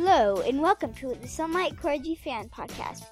[0.00, 3.02] Hello, and welcome to the Sunlight Corgi Fan Podcast.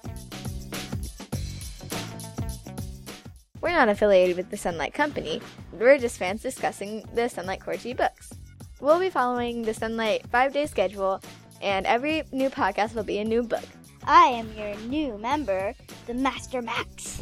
[3.59, 5.41] We're not affiliated with the Sunlight Company.
[5.73, 8.31] We're just fans discussing the Sunlight Corgi books.
[8.79, 11.21] We'll be following the Sunlight five day schedule,
[11.61, 13.67] and every new podcast will be a new book.
[14.05, 15.73] I am your new member,
[16.05, 17.21] the Master Max.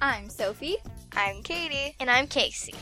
[0.00, 0.78] I'm Sophie.
[1.12, 1.94] I'm Katie.
[2.00, 2.74] And I'm Casey.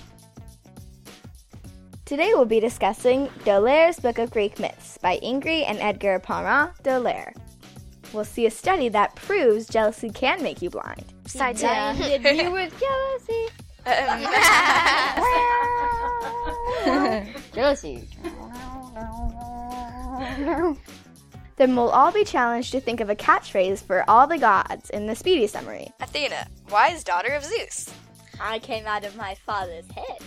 [2.13, 7.33] Today we'll be discussing D'Aulaire's Book of Greek Myths by Ingrid and Edgar Pomerant D'Aulaire.
[8.13, 11.07] We'll see a study that proves jealousy can make you blind.
[11.27, 13.49] Side Blinded me with jealousy.
[13.87, 14.21] Um,
[17.55, 18.07] jealousy.
[21.57, 25.07] Then we'll all be challenged to think of a catchphrase for all the gods in
[25.07, 25.89] the speedy summary.
[26.01, 27.91] Athena, wise daughter of Zeus.
[28.39, 30.19] I came out of my father's head.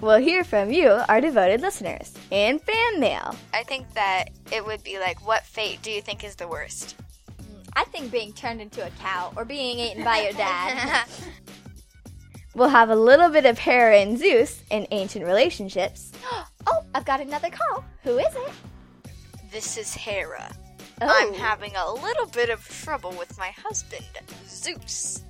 [0.00, 3.34] We'll hear from you, our devoted listeners, in fan mail.
[3.52, 6.96] I think that it would be like, what fate do you think is the worst?
[7.74, 11.06] I think being turned into a cow or being eaten by your dad.
[12.54, 16.10] We'll have a little bit of Hera and Zeus in ancient relationships.
[16.66, 17.84] oh, I've got another call.
[18.02, 18.50] Who is it?
[19.52, 20.50] This is Hera.
[21.00, 21.06] Oh.
[21.08, 24.04] I'm having a little bit of trouble with my husband,
[24.48, 25.22] Zeus.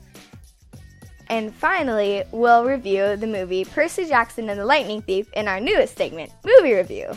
[1.31, 5.97] And finally, we'll review the movie Percy Jackson and the Lightning Thief in our newest
[5.97, 7.13] segment, Movie Review.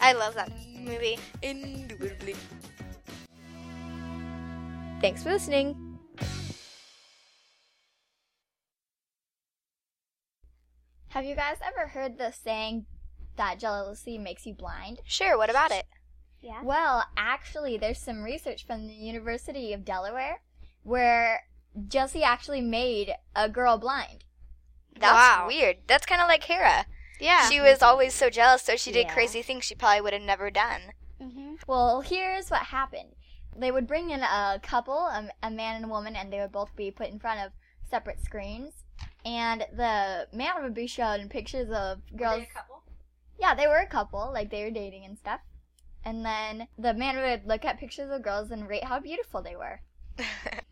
[0.00, 1.18] I love that movie.
[1.42, 2.34] Indubitably.
[5.00, 5.98] Thanks for listening.
[11.10, 12.86] Have you guys ever heard the saying
[13.36, 15.00] that jealousy makes you blind?
[15.04, 15.84] Sure, what about it?
[16.40, 16.62] Yeah.
[16.62, 20.40] Well, actually, there's some research from the University of Delaware
[20.82, 21.40] where
[21.88, 24.24] jealousy actually made a girl blind.
[24.98, 25.46] That's Wow.
[25.46, 25.76] weird.
[25.86, 26.86] That's kind of like Hera.
[27.20, 27.48] Yeah.
[27.48, 29.14] She was always so jealous, so she did Yeah.
[29.14, 30.92] crazy things she probably would have never done.
[31.20, 31.54] Mm-hmm.
[31.66, 33.14] Well, here's what happened.
[33.56, 36.52] They would bring in a couple, a, a man and a woman, and they would
[36.52, 37.52] both be put in front of
[37.90, 38.84] separate screens.
[39.24, 42.44] And the man would be shown pictures of girls.
[43.38, 45.40] Yeah, they were a couple, like they were dating and stuff.
[46.04, 49.56] And then the man would look at pictures of girls and rate how beautiful they
[49.56, 49.80] were.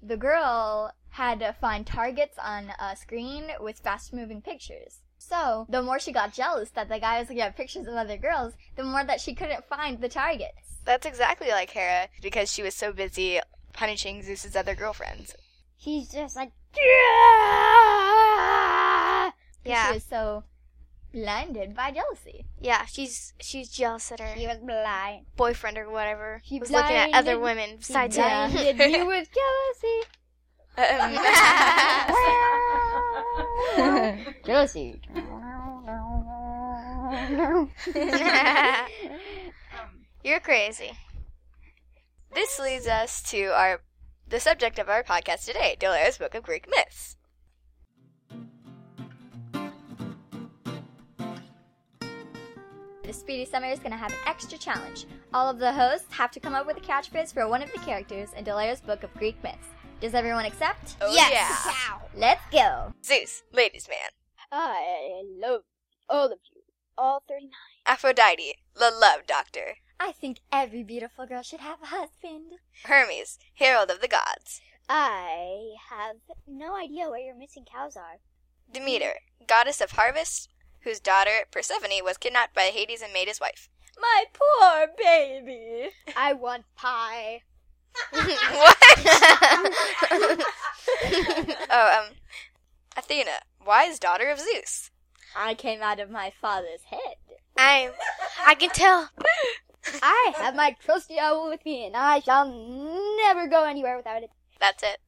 [0.03, 5.01] The girl had to find targets on a screen with fast moving pictures.
[5.19, 8.17] So, the more she got jealous that the guy was looking at pictures of other
[8.17, 10.79] girls, the more that she couldn't find the targets.
[10.85, 13.41] That's exactly like Hera because she was so busy
[13.73, 15.35] punishing Zeus's other girlfriends.
[15.77, 16.83] He's just like, 'Cause
[19.65, 19.89] Yeah.
[19.89, 20.45] She was so
[21.17, 22.45] blinded by jealousy.
[22.61, 25.27] Yeah, she's she's jealous that her he was blind.
[25.37, 28.93] boyfriend or whatever He was looking at other blinded- women He besides blinded him.
[28.93, 30.03] me with jealousy.
[30.79, 31.17] Um,
[34.45, 35.01] jealousy.
[40.23, 40.93] You're crazy.
[42.35, 43.81] This leads us to our
[44.29, 47.16] the subject of our podcast today, D'Aulaire's Book of Greek Myths.
[53.07, 55.07] The Speedy Summer is going to have an extra challenge.
[55.33, 57.79] All of the hosts have to come up with a catchphrase for one of the
[57.79, 59.69] characters in D'Aulaire's book of Greek myths.
[60.01, 60.97] Does everyone accept?
[61.01, 61.31] Oh Yes.
[61.33, 61.99] yeah.
[62.17, 62.93] Let's go.
[63.05, 64.11] Zeus, ladies man.
[64.51, 65.63] I love
[66.09, 66.63] all of you.
[66.99, 67.51] All 39.
[67.87, 69.77] Aphrodite, the love doctor.
[70.01, 72.53] I think every beautiful girl should have a husband.
[72.85, 74.61] Hermes, herald of the gods.
[74.89, 78.19] I have no idea where your missing cows are.
[78.71, 79.15] Demeter,
[79.47, 80.49] goddess of harvest,
[80.87, 83.69] whose daughter Persephone was kidnapped by Hades and made his wife.
[84.01, 85.91] My poor baby.
[86.17, 87.43] I want pie.
[88.11, 88.77] what?
[91.71, 92.15] oh, um,
[92.97, 94.93] Athena, wise daughter of Zeus.
[95.37, 97.17] I came out of my father's head.
[97.57, 97.91] I'm
[98.47, 99.11] I can tell.
[100.03, 102.47] I have my trusty owl with me, and I shall
[103.25, 104.31] never go anywhere without it.
[104.61, 104.99] That's it.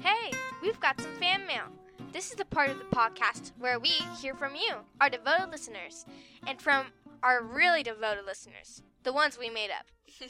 [0.00, 0.30] Hey,
[0.62, 1.64] we've got some fan mail.
[2.12, 3.88] This is the part of the podcast where we
[4.20, 6.06] hear from you, our devoted listeners,
[6.46, 6.86] and from
[7.22, 9.86] our really devoted listeners, the ones we made up.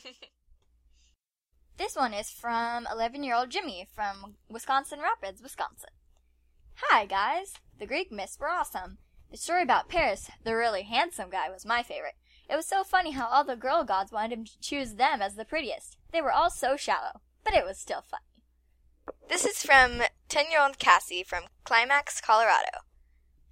[1.76, 5.90] This one is from 11 year old Jimmy from Wisconsin Rapids, Wisconsin.
[6.78, 7.52] Hi, guys.
[7.78, 8.98] The Greek myths were awesome.
[9.30, 12.16] The story about Paris, the really handsome guy, was my favorite.
[12.50, 15.36] It was so funny how all the girl gods wanted him to choose them as
[15.36, 15.98] the prettiest.
[16.10, 18.37] They were all so shallow, but it was still funny.
[19.28, 22.84] This is from 10 year old Cassie from Climax, Colorado.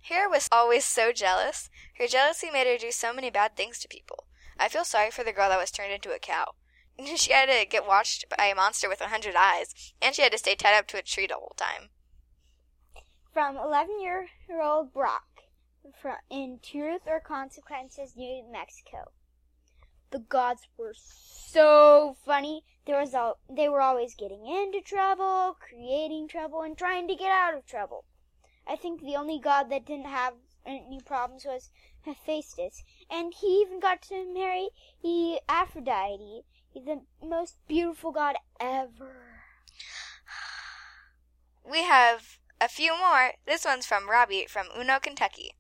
[0.01, 1.69] Hera was always so jealous.
[1.99, 4.27] Her jealousy made her do so many bad things to people.
[4.59, 6.55] I feel sorry for the girl that was turned into a cow.
[7.17, 10.33] She had to get watched by a monster with a hundred eyes, and she had
[10.33, 11.91] to stay tied up to a tree the whole time.
[13.33, 14.29] from 11 year
[14.63, 15.43] old Brock
[16.31, 19.11] in Truth or Consequences, New Mexico.
[20.11, 22.65] The gods were so funny.
[22.87, 27.33] There was all, they were always getting into trouble, creating trouble, and trying to get
[27.33, 28.05] out of trouble.
[28.65, 30.35] I think the only god that didn't have
[30.65, 31.71] any problems was
[32.03, 34.71] Hephaestus, and he even got to marry
[35.03, 36.45] he, Aphrodite,
[36.75, 39.43] the most beautiful god ever.
[41.69, 43.33] We have a few more.
[43.47, 45.55] This one's from Robbie from Uno, Kentucky.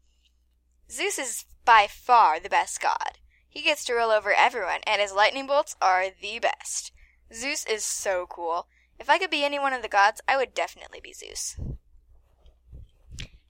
[0.88, 3.18] Zeus is by far the best god.
[3.48, 6.92] He gets to rule over everyone, and his lightning bolts are the best.
[7.32, 8.68] Zeus is so cool.
[8.98, 11.56] If I could be any one of the gods, I would definitely be Zeus.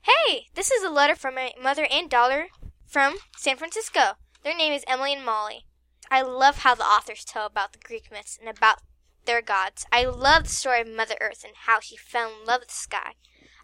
[0.03, 2.49] Hey, this is a letter from my mother and daughter
[2.87, 4.13] from San Francisco.
[4.43, 5.67] Their name is Emily and Molly.
[6.11, 8.79] I love how the authors tell about the Greek myths and about
[9.25, 9.87] their gods.
[9.93, 12.75] I love the story of Mother Earth and how she fell in love with the
[12.75, 13.15] sky.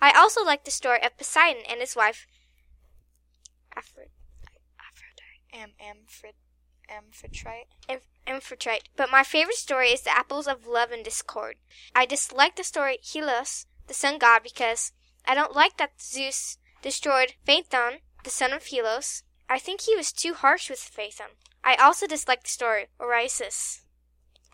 [0.01, 2.27] I also like the story of Poseidon and his wife
[3.77, 4.11] Aphrodite.
[5.55, 6.35] Am Amphid
[6.89, 7.69] Amphitrite.
[8.27, 8.89] Amphitrite.
[8.97, 11.57] But my favorite story is the apples of love and discord.
[11.95, 14.93] I dislike the story Helios, the sun god, because
[15.27, 19.23] I don't like that Zeus destroyed Phaethon, the son of Helios.
[19.49, 21.37] I think he was too harsh with Phaethon.
[21.65, 23.83] I also dislike the story Orisis,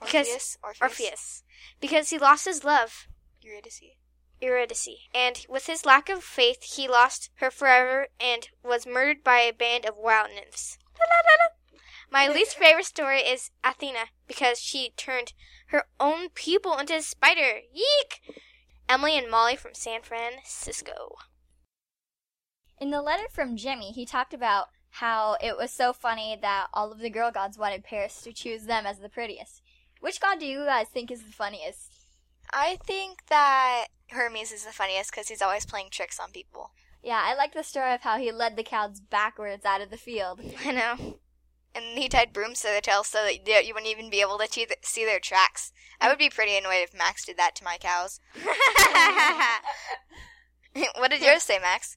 [0.00, 0.58] Because- Orpheus.
[0.62, 0.82] Orpheus.
[0.82, 1.42] Orpheus,
[1.80, 3.08] because he lost his love,
[3.40, 3.96] Eurydice.
[4.40, 9.40] Eurydice, and with his lack of faith, he lost her forever and was murdered by
[9.40, 10.78] a band of wild nymphs.
[10.98, 11.57] La, la, la.
[12.10, 15.34] My least favorite story is Athena because she turned
[15.69, 17.60] her own people into a spider.
[17.72, 18.22] Yeek!
[18.88, 21.16] Emily and Molly from San Francisco.
[22.81, 26.90] In the letter from Jimmy, he talked about how it was so funny that all
[26.90, 29.62] of the girl gods wanted Paris to choose them as the prettiest.
[30.00, 31.90] Which god do you guys think is the funniest?
[32.52, 36.70] I think that Hermes is the funniest because he's always playing tricks on people.
[37.02, 39.99] Yeah, I like the story of how he led the cows backwards out of the
[39.99, 40.40] field.
[40.64, 41.19] I know.
[41.74, 44.38] And he tied brooms to their tails so that you you wouldn't even be able
[44.38, 44.48] to
[44.82, 45.72] see, their tracks.
[46.00, 48.20] I would be pretty annoyed if Max did that to my cows.
[50.96, 51.96] what did yours say, Max?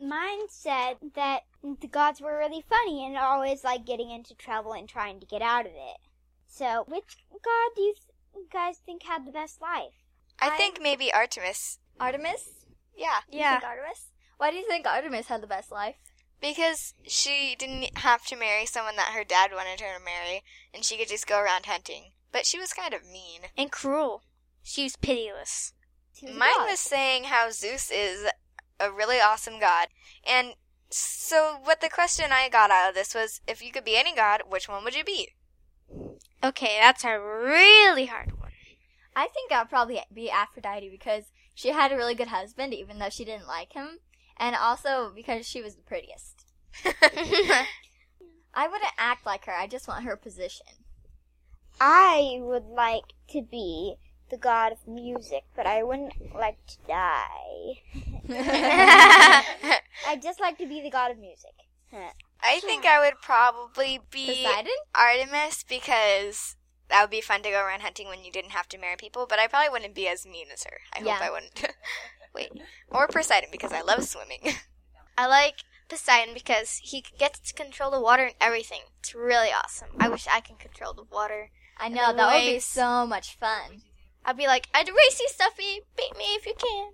[0.00, 1.42] Mine said that
[1.80, 5.42] the gods were really funny and always like getting into trouble and trying to get
[5.42, 5.98] out of it.
[6.48, 9.92] So, which god do you th- guys think had the best life?
[10.40, 11.78] I, I- think maybe Artemis.
[12.00, 12.50] Artemis?
[12.96, 14.08] Yeah, You think Artemis?
[14.38, 15.94] Why do you think Artemis had the best life?
[16.42, 20.42] Because she didn't have to marry someone that her dad wanted her to marry,
[20.74, 22.12] and she could just go around hunting.
[22.32, 23.42] But she was kind of mean.
[23.56, 24.24] And cruel.
[24.62, 25.72] She was pitiless.
[26.18, 28.26] She was Mine was saying how Zeus is
[28.80, 29.88] a really awesome god.
[30.28, 30.54] And
[30.90, 34.14] so, what the question I got out of this was if you could be any
[34.14, 35.30] god, which one would you be?
[36.44, 38.50] Okay, that's a really hard one.
[39.14, 43.10] I think I'll probably be Aphrodite because she had a really good husband, even though
[43.10, 43.98] she didn't like him,
[44.38, 46.44] and also because she was the prettiest.
[48.54, 49.52] I wouldn't act like her.
[49.52, 50.66] I just want her position.
[51.80, 53.96] I would like to be
[54.30, 57.80] the god of music, but I wouldn't like to die.
[60.08, 61.52] I'd just like to be the god of music.
[62.42, 64.72] I think I would probably be Poseidon?
[64.94, 66.56] Artemis because
[66.88, 69.26] that would be fun to go around hunting when you didn't have to marry people,
[69.28, 70.78] but I probably wouldn't be as mean as her.
[70.94, 71.18] I hope Yeah.
[71.22, 71.64] I wouldn't.
[72.34, 72.50] Wait.
[72.88, 74.40] Or Poseidon because I love swimming.
[75.18, 78.80] I like Poseidon because he gets to control the water and everything.
[79.00, 79.90] It's really awesome.
[79.98, 81.50] I wish I can control the water.
[81.78, 83.82] I know, that would be so much fun.
[84.24, 85.80] I'd be like, I'd race you, Stuffy.
[85.96, 86.92] Beat me if you can.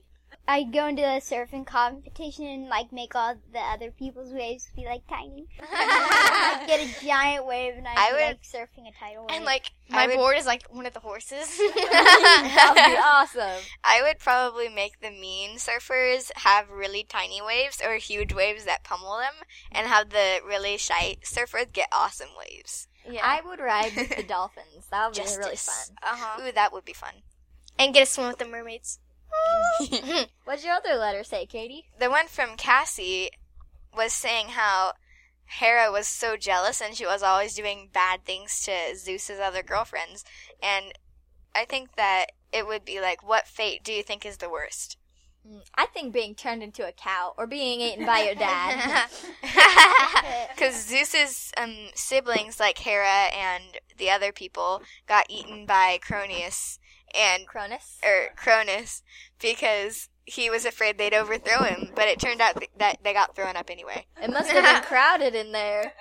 [0.51, 4.87] I'd go into a surfing competition and like make all the other people's waves be
[4.87, 5.47] like tiny.
[5.61, 9.37] I'd get a giant wave and I'd I be would- like surfing a tidal wave.
[9.37, 11.47] And like, my would- board is like one of the horses.
[11.59, 12.99] that would be
[13.45, 13.63] awesome.
[13.85, 18.85] I would probably make the mean surfers have really tiny waves or huge waves that
[18.85, 22.89] pummel them, and have the really shy surfers get awesome waves.
[23.09, 23.21] yeah.
[23.23, 24.87] I would ride with the dolphins.
[24.91, 25.97] That would be really fun.
[26.03, 26.43] uh-huh.
[26.43, 27.13] Ooh, that would be fun.
[27.79, 28.99] And get to swim with the mermaids.
[30.45, 31.87] What's your other letter say, Katie?
[31.99, 33.31] the one from Cassie
[33.97, 34.93] was saying how
[35.45, 40.25] Hera was so jealous and she was always doing bad things to Zeus's other girlfriends.
[40.63, 40.93] And
[41.55, 44.97] I think that it would be like, what fate do you think is the worst?
[45.47, 49.09] Mm, I think being turned into a cow or being eaten by your dad.
[50.55, 56.81] Because Zeus's um, siblings, like Hera and the other people, got eaten by Cronus
[57.15, 57.99] and Cronus?
[58.05, 59.03] or Cronus
[59.41, 61.91] because he was afraid they'd overthrow him.
[61.95, 64.07] But it turned out th- that they got thrown up anyway.
[64.23, 65.93] It must have been crowded in there.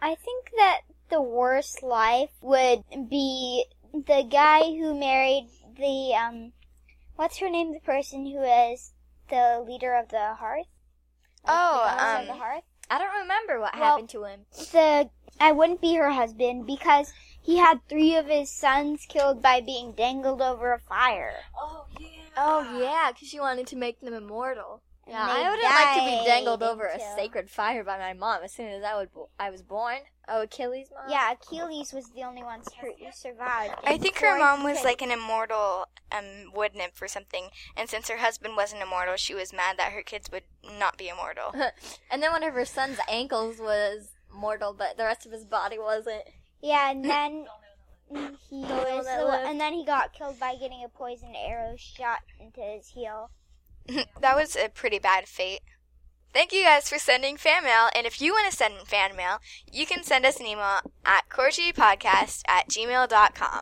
[0.00, 6.52] I think that the worst life would be the guy who married the um
[7.16, 8.92] what's her name the person who is
[9.30, 10.66] the leader of the hearth.
[11.46, 12.62] Oh, the um, of the hearth.
[12.90, 14.40] I don't remember what Well- happened to him.
[14.72, 17.12] The I wouldn't be her husband because
[17.48, 21.32] he had three of his sons killed by being dangled over a fire.
[21.58, 24.82] Oh yeah, Oh yeah, because she wanted to make them immortal.
[25.06, 28.12] And Yeah, I wouldn't like to be dangled over a until- sacred fire by my
[28.12, 29.08] mom as soon as I would
[29.40, 30.00] I was born.
[30.28, 31.08] Oh, Achilles' mom.
[31.08, 33.76] Yeah, Achilles was the only one who survived.
[33.82, 38.10] I think her mom was like an immortal um, wood nymph or something, and since
[38.10, 40.44] her husband wasn't immortal, she was mad that her kids would
[40.78, 41.54] not be immortal.
[42.10, 45.78] And then one of her son's ankles was mortal, but the rest of his body
[45.78, 46.24] wasn't.
[46.62, 47.46] Yeah, and then
[48.50, 52.60] he was, the- and then he got killed by getting a poisoned arrow shot into
[52.60, 53.30] his heel.
[54.20, 55.60] that was a pretty bad fate.
[56.34, 59.38] Thank you guys for sending fan mail, and if you want to send fan mail,
[59.72, 63.60] you can send us an email at podcast at gmail.com.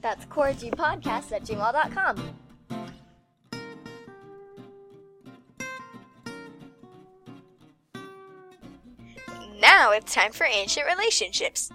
[0.00, 2.34] That's podcast at gmail.com.
[9.60, 11.70] Now it's time for Ancient Relationships,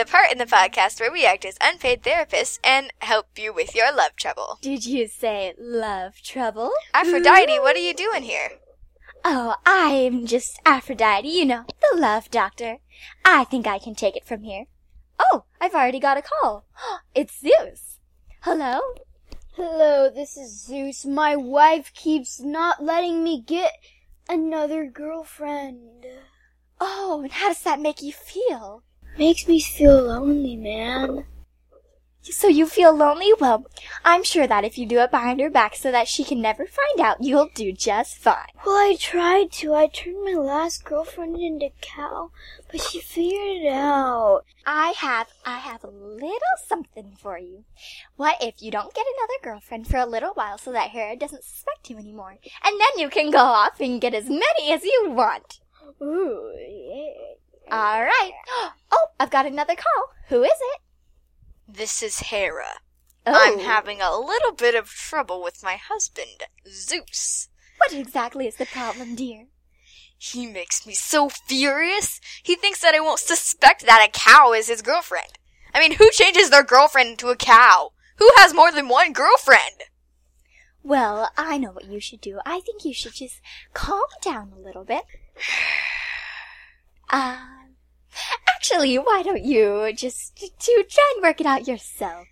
[0.00, 3.74] the part in the podcast where we act as unpaid therapists and help you with
[3.74, 4.58] your love trouble.
[4.62, 6.70] Did you say love trouble?
[6.94, 8.52] Aphrodite, what are you doing here?
[9.26, 12.78] Oh, I'm just Aphrodite, you know, the love doctor.
[13.26, 14.64] I think I can take it from here.
[15.18, 16.64] Oh, I've already got a call.
[17.14, 17.98] It's Zeus.
[18.40, 18.80] Hello?
[19.52, 21.04] Hello, this is Zeus.
[21.04, 23.72] My wife keeps not letting me get
[24.30, 26.06] another girlfriend.
[26.80, 28.82] Oh, and how does that make you feel?
[29.18, 31.26] Makes me feel lonely, man.
[32.22, 33.32] So you feel lonely?
[33.40, 33.64] Well,
[34.04, 36.66] I'm sure that if you do it behind her back so that she can never
[36.66, 38.52] find out, you'll do just fine.
[38.64, 39.74] Well, I tried to.
[39.74, 42.30] I turned my last girlfriend into cow,
[42.70, 44.42] but she figured it out.
[44.66, 47.64] I have, I have a little something for you.
[48.16, 51.44] What if you don't get another girlfriend for a little while so that Hera doesn't
[51.44, 52.36] suspect you anymore?
[52.62, 55.60] And then you can go off and get as many as you want.
[56.02, 57.34] Ooh, yeah.
[57.70, 58.32] All right.
[58.92, 60.10] Oh, I've got another call.
[60.30, 60.80] Who is it?
[61.68, 62.80] This is Hera.
[63.24, 67.48] Oh, I'm having a little bit of trouble with my husband, Zeus.
[67.76, 69.46] What exactly is the problem, dear?
[70.18, 72.20] He makes me so furious.
[72.42, 75.38] He thinks that I won't suspect that a cow is his girlfriend.
[75.72, 77.92] I mean, who changes their girlfriend into a cow?
[78.16, 79.84] Who has more than one girlfriend?
[80.82, 82.40] Well, I know what you should do.
[82.44, 83.40] I think you should just
[83.72, 85.04] calm down a little bit.
[87.12, 87.59] Um,
[88.54, 92.26] actually, why don't you just to try and work it out yourself?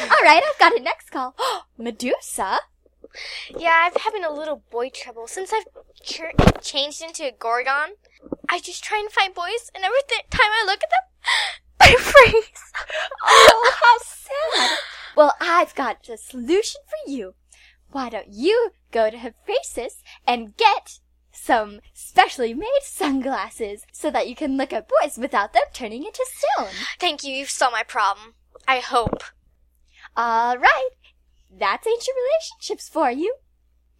[0.00, 1.34] All right, I've got a next call.
[1.78, 2.58] Medusa.
[3.56, 5.64] Yeah, I've having a little boy trouble since I've
[6.02, 6.20] ch-
[6.62, 7.94] changed into a Gorgon.
[8.50, 11.06] I just try and find boys, and every th- time I look at them,
[11.80, 12.72] I freeze.
[13.24, 14.78] Oh, how sad.
[15.16, 17.34] Well, I've got a solution for you.
[17.90, 20.98] Why don't you go to Hephaestus and get
[21.48, 26.26] some specially made sunglasses so that you can look at boys without them turning into
[26.28, 26.68] stone?
[27.00, 28.34] Thank you, you've solved my problem.
[28.68, 29.22] I hope.
[30.14, 30.90] All right.
[31.50, 33.34] That's ancient relationships for you.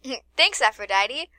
[0.37, 1.31] Thanks, Aphrodite.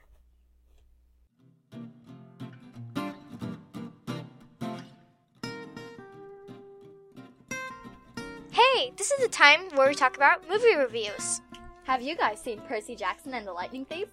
[8.50, 11.40] Hey, this is the time where we talk about movie reviews.
[11.84, 14.08] Have you guys seen Percy Jackson and the Lightning Thief?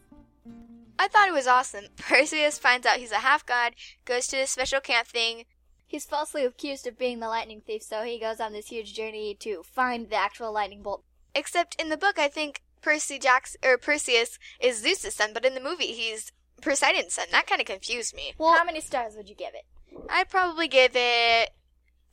[1.00, 1.86] I thought it was awesome.
[1.98, 3.74] Perseus finds out he's a half god,
[4.06, 5.46] goes to this special camp thing.
[5.86, 9.36] He's falsely accused of being the lightning thief, so he goes on this huge journey
[9.39, 11.04] to find the actual lightning bolt.
[11.34, 15.54] Except in the book, I think Percy Jackson or Perseus is Zeus's son, but in
[15.54, 17.27] the movie, he's Poseidon's son.
[17.32, 18.34] That kind of confused me.
[18.38, 19.66] Well, how many stars would you give it?
[20.10, 21.51] I'd probably give it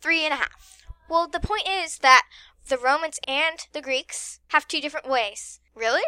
[0.00, 0.87] three and a half.
[1.09, 2.23] Well, the point is that
[2.69, 5.61] the Romans and the Greeks have two different ways.
[5.75, 6.03] Really?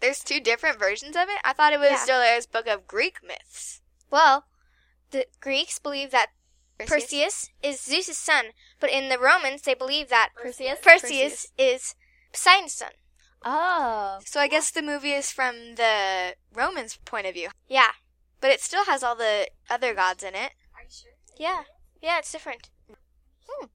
[0.00, 1.38] There's two different versions of it.
[1.44, 2.06] I thought it was Yeah.
[2.06, 3.80] Dolores' book of Greek myths.
[4.10, 4.46] Well,
[5.10, 6.28] the Greeks believe that
[6.78, 7.02] Perseus?
[7.02, 8.46] Perseus is Zeus's son,
[8.78, 10.78] but in the Romans they believe that Perseus?
[10.80, 11.94] Perseus is
[12.32, 12.92] Poseidon's son.
[13.44, 14.18] Oh.
[14.24, 17.92] So I guess the movie is from the Romans' point of view, Yeah,
[18.40, 20.52] but it still has all the other gods in it.
[20.74, 21.12] Are you sure?
[21.36, 21.62] Yeah,
[22.00, 22.18] yeah.
[22.18, 22.70] It's different.
[23.48, 23.66] Hmm.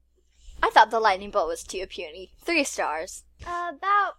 [0.64, 2.32] I thought the lightning bolt was too puny.
[2.44, 3.24] Three stars.
[3.42, 4.16] About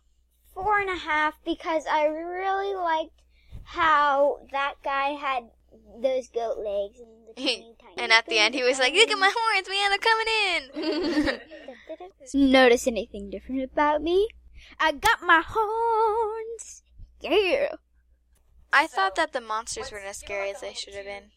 [0.57, 3.23] four and a half because I really liked
[3.65, 5.51] how that guy had
[6.03, 7.95] those goat legs and the tiny, tiny.
[7.99, 9.93] And at the end, he was like, "Look at my horns, man!
[9.93, 11.41] I'm coming
[12.35, 14.29] in." Notice anything different about me?
[14.81, 16.83] I got my horns.
[17.21, 17.77] Yeah.
[18.73, 21.31] I thought that the monsters weren't as scary as they should have been.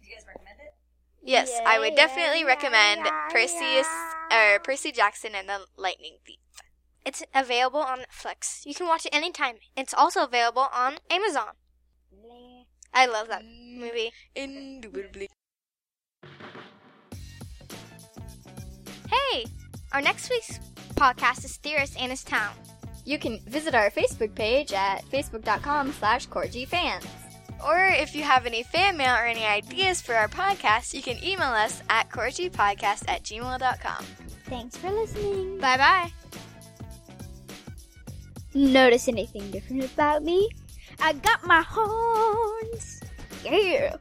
[0.00, 0.74] Do you guys recommend it?
[1.22, 3.86] Yes, I would definitely yeah, recommend yeah, Perseus
[4.30, 4.54] yeah.
[4.54, 6.38] or Percy Jackson and the Lightning Thief.
[7.08, 8.66] It's available on Netflix.
[8.66, 9.54] You can watch it anytime.
[9.74, 11.52] It's also available on Amazon.
[12.92, 14.12] I love that movie.
[14.36, 15.28] Indubitably.
[19.08, 19.46] Hey,
[19.90, 20.58] our next week's
[20.96, 22.52] podcast is Theorist and His Town.
[23.06, 27.06] You can visit our Facebook page at facebook.com slash fans.
[27.64, 31.16] Or if you have any fan mail or any ideas for our podcast, you can
[31.24, 34.04] email us at podcast at gmail.com.
[34.44, 35.58] Thanks for listening.
[35.58, 36.12] Bye bye.
[38.54, 40.48] Notice anything different about me?
[41.00, 43.02] I got my horns.
[43.44, 43.96] Yeah.